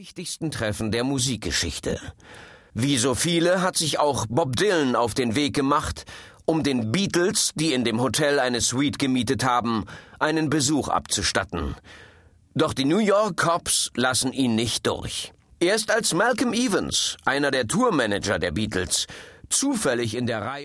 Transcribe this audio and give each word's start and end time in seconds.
wichtigsten 0.00 0.50
Treffen 0.50 0.90
der 0.90 1.04
Musikgeschichte. 1.04 2.00
Wie 2.72 2.96
so 2.96 3.14
viele 3.14 3.60
hat 3.60 3.76
sich 3.76 3.98
auch 3.98 4.24
Bob 4.30 4.56
Dylan 4.56 4.96
auf 4.96 5.12
den 5.12 5.34
Weg 5.34 5.54
gemacht, 5.54 6.06
um 6.46 6.62
den 6.62 6.90
Beatles, 6.90 7.50
die 7.54 7.74
in 7.74 7.84
dem 7.84 8.00
Hotel 8.00 8.38
eine 8.38 8.62
Suite 8.62 8.98
gemietet 8.98 9.44
haben, 9.44 9.84
einen 10.18 10.48
Besuch 10.48 10.88
abzustatten. 10.88 11.74
Doch 12.54 12.72
die 12.72 12.86
New 12.86 13.00
York 13.00 13.36
Cops 13.36 13.90
lassen 13.94 14.32
ihn 14.32 14.54
nicht 14.54 14.86
durch. 14.86 15.34
Erst 15.60 15.90
als 15.90 16.14
Malcolm 16.14 16.54
Evans, 16.54 17.18
einer 17.26 17.50
der 17.50 17.68
Tourmanager 17.68 18.38
der 18.38 18.52
Beatles, 18.52 19.06
zufällig 19.50 20.14
in 20.14 20.26
der 20.26 20.40
Reihe 20.40 20.58